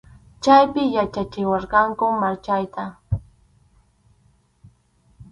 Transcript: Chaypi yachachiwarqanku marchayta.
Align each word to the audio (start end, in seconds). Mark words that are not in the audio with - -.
Chaypi 0.43 0.81
yachachiwarqanku 0.95 2.05
marchayta. 2.21 2.83